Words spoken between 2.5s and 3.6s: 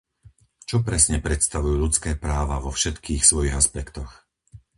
vo všetkých svojich